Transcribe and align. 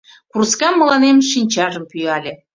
Курскам 0.31 0.73
мыланем 0.79 1.17
шинчажым 1.29 1.83
пӱяле. 1.91 2.33